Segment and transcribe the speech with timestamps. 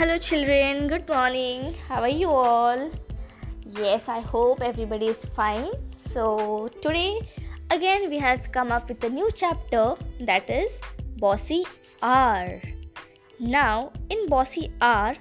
[0.00, 0.88] Hello, children.
[0.88, 1.74] Good morning.
[1.86, 2.90] How are you all?
[3.66, 5.68] Yes, I hope everybody is fine.
[5.98, 7.20] So, today
[7.70, 10.80] again we have come up with a new chapter that is
[11.18, 11.66] Bossy
[12.00, 12.62] R.
[13.40, 15.14] Now, in Bossy R,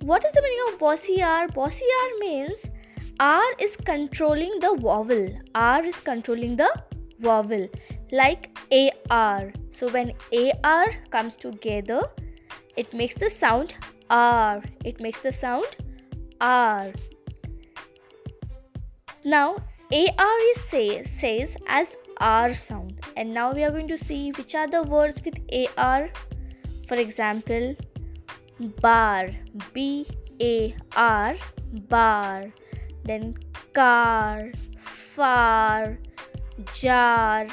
[0.00, 1.46] what is the meaning of Bossy R?
[1.48, 2.64] Bossy R means
[3.20, 5.28] R is controlling the vowel.
[5.54, 6.74] R is controlling the
[7.20, 7.68] vowel
[8.10, 9.52] like AR.
[9.68, 12.00] So, when AR comes together,
[12.76, 13.74] it makes the sound
[14.10, 14.62] R.
[14.84, 15.76] It makes the sound
[16.40, 16.92] R.
[19.24, 19.56] Now
[19.92, 24.54] AR is say, says as R sound and now we are going to see which
[24.54, 25.38] are the words with
[25.78, 26.08] AR.
[26.86, 27.74] For example,
[28.80, 29.30] bar
[29.72, 30.06] B
[30.40, 31.34] A R
[31.88, 32.52] bar
[33.04, 33.36] then
[33.72, 35.98] car far
[36.72, 37.46] jar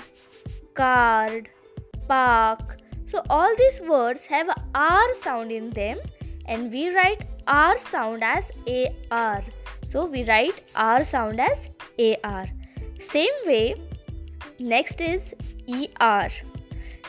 [0.74, 1.50] card
[2.08, 2.73] park
[3.06, 6.00] so all these words have a R sound in them
[6.46, 9.44] and we write R sound as AR.
[9.88, 11.70] So we write R sound as
[12.00, 12.48] AR.
[13.00, 13.76] Same way,
[14.60, 15.34] next is
[15.70, 16.30] ER.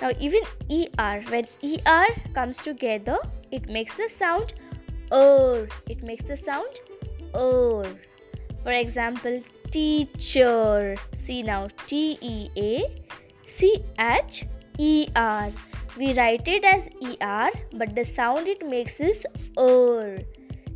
[0.02, 3.18] Now even ER, when ER comes together,
[3.52, 4.54] it makes the sound
[5.12, 5.68] ER.
[5.88, 6.80] It makes the sound
[7.34, 7.84] ER.
[8.62, 9.40] For example,
[9.70, 10.96] teacher.
[11.14, 13.02] See now, T E A
[13.46, 14.46] C H
[14.78, 15.52] E R
[15.96, 16.88] we write it as
[17.22, 17.50] er
[17.80, 19.24] but the sound it makes is
[19.58, 20.18] er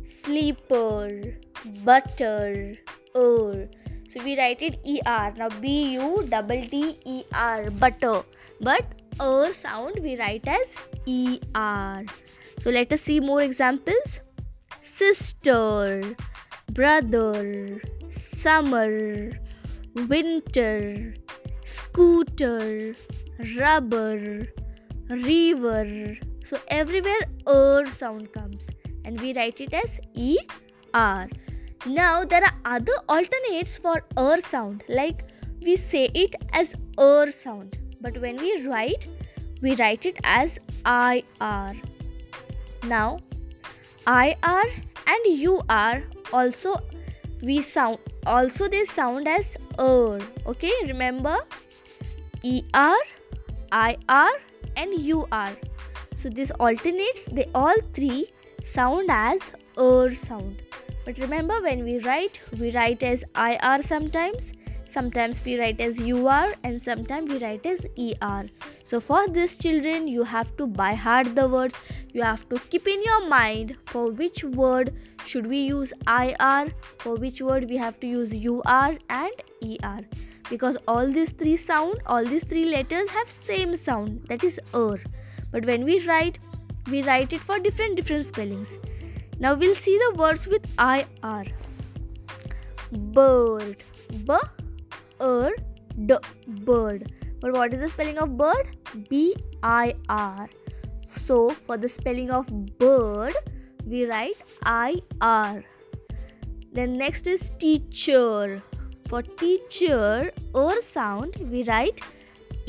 [0.05, 1.35] sleeper.
[1.83, 2.77] Butter.
[3.15, 3.67] Er
[4.09, 8.23] so we write it er now b u double t e r butter.
[8.61, 8.85] But
[9.19, 10.75] er sound we write as
[11.07, 12.05] er
[12.61, 14.21] so let us see more examples.
[14.81, 16.15] Sister.
[16.71, 17.81] Brother.
[18.09, 19.31] Summer.
[20.07, 21.13] Winter.
[21.65, 22.95] Scooter.
[23.57, 24.47] Rubber
[25.09, 26.17] river.
[26.43, 28.67] So everywhere er sound comes
[29.05, 30.37] and we write it as E
[30.93, 31.27] R.
[31.85, 35.23] Now there are other alternates for er sound like
[35.61, 39.07] we say it as er sound but when we write
[39.61, 41.73] we write it as IR.
[42.83, 43.19] Now
[44.07, 44.63] IR
[45.07, 46.75] and UR also
[47.41, 51.37] we sound also they sound as er okay remember
[52.43, 52.95] ER
[53.71, 55.55] IR and UR.
[56.15, 58.31] So this alternates, they all three
[58.63, 59.41] sound as
[59.77, 60.63] ER sound.
[61.05, 64.51] But remember when we write, we write as IR sometimes,
[64.89, 68.47] sometimes we write as UR and sometimes we write as ER.
[68.83, 71.75] So for this children, you have to by heart the words.
[72.13, 74.93] You have to keep in your mind for which word
[75.25, 79.31] should we use IR, for which word we have to use UR and
[79.63, 80.01] ER
[80.49, 84.99] because all these three sound all these three letters have same sound that is er
[85.51, 86.39] but when we write
[86.89, 88.69] we write it for different different spellings.
[89.39, 91.45] Now we'll see the words with ir
[92.91, 93.83] bird.
[94.25, 94.33] B
[95.21, 95.51] er
[96.05, 96.17] d
[96.69, 98.75] bird but what is the spelling of bird
[99.09, 100.49] b i r
[100.99, 103.35] so for the spelling of bird
[103.85, 105.63] we write i r
[106.73, 108.61] then next is teacher
[109.09, 111.99] for teacher or sound, we write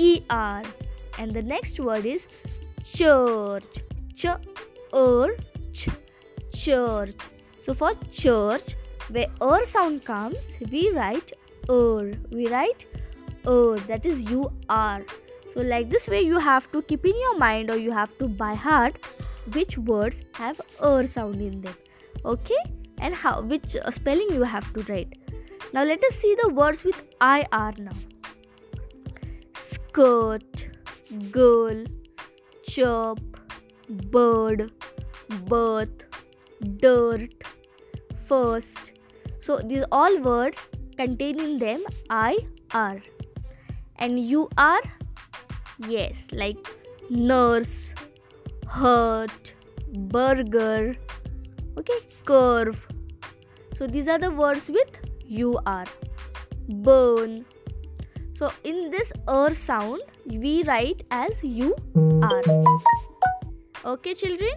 [0.01, 0.63] ER.
[1.19, 2.29] And the next word is
[2.83, 3.83] church.
[4.15, 4.25] Ch
[4.95, 5.37] er
[5.73, 5.89] ch
[6.55, 7.15] church.
[7.61, 8.77] So for church,
[9.11, 11.33] where er sound comes, we write
[11.71, 12.13] er.
[12.31, 12.87] We write
[13.47, 13.77] er.
[13.89, 15.03] That is you are.
[15.53, 18.29] So like this way, you have to keep in your mind or you have to
[18.29, 18.99] by heart
[19.55, 21.75] which words have er sound in them.
[22.25, 22.61] Okay,
[22.99, 25.17] and how which spelling you have to write.
[25.73, 27.93] Now let us see the words with IR now.
[29.59, 30.69] Skirt,
[31.31, 31.85] girl,
[32.63, 33.21] chirp,
[34.11, 34.73] bird,
[35.47, 36.05] birth,
[36.79, 37.45] dirt,
[38.27, 38.93] first.
[39.41, 40.69] So these all words
[41.01, 43.03] contain in them IR.
[43.97, 44.83] And you are?
[45.89, 46.59] Yes, like
[47.09, 47.95] nurse,
[48.67, 49.55] hurt,
[50.15, 50.95] burger,
[51.79, 52.87] okay, curve.
[53.75, 54.91] So these are the words with
[55.45, 55.85] UR.
[56.69, 57.47] Burn.
[58.35, 61.75] So in this er sound we write as you
[62.23, 62.43] are.
[63.85, 64.53] Okay children?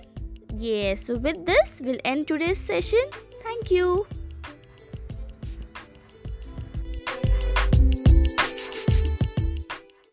[0.58, 1.06] Yes.
[1.06, 3.16] So with this we'll end today's session.
[3.44, 4.06] Thank you